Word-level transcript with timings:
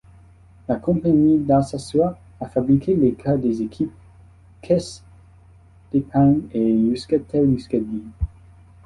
La 0.67 0.77
compagnie 0.77 1.37
d'Alsasua 1.37 2.17
a 2.39 2.47
fabriqué 2.47 2.95
les 2.95 3.13
cars 3.13 3.37
des 3.37 3.61
équipes 3.61 3.91
Caisse 4.63 5.03
d'Epargne 5.91 6.41
et 6.55 6.73
Euskaltel-Euskadi. 6.91 8.03